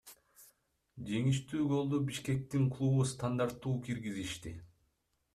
[1.09, 4.55] Жеңиштүү голду Бишкектин клубу стандарттуу киргизишти.